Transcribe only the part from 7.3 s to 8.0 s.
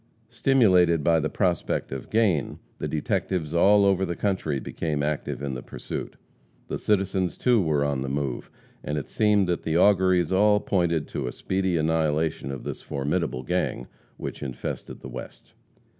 too, were